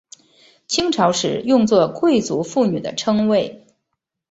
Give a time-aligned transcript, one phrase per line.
[0.67, 3.67] 清朝时用作贵族妇女的称谓。